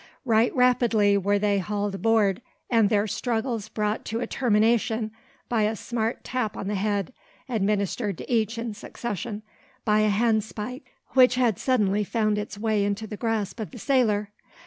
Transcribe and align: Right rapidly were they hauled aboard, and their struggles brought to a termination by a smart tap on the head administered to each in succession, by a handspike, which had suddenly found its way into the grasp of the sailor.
Right 0.25 0.51
rapidly 0.55 1.15
were 1.15 1.37
they 1.37 1.59
hauled 1.59 1.93
aboard, 1.93 2.41
and 2.71 2.89
their 2.89 3.05
struggles 3.05 3.69
brought 3.69 4.03
to 4.05 4.19
a 4.19 4.25
termination 4.25 5.11
by 5.47 5.61
a 5.61 5.75
smart 5.75 6.23
tap 6.23 6.57
on 6.57 6.67
the 6.67 6.73
head 6.73 7.13
administered 7.47 8.17
to 8.17 8.27
each 8.33 8.57
in 8.57 8.73
succession, 8.73 9.43
by 9.85 9.99
a 9.99 10.09
handspike, 10.09 10.91
which 11.09 11.35
had 11.35 11.59
suddenly 11.59 12.03
found 12.03 12.39
its 12.39 12.57
way 12.57 12.83
into 12.83 13.05
the 13.05 13.15
grasp 13.15 13.59
of 13.59 13.69
the 13.69 13.77
sailor. 13.77 14.31